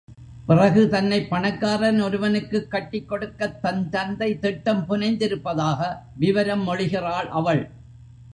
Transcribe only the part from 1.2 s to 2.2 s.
பணக்காரன்